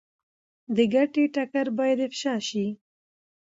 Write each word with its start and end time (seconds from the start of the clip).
د 0.75 0.77
ګټې 0.93 1.23
ټکر 1.35 1.65
باید 1.77 1.99
افشا 2.07 2.35
شي. 2.47 2.67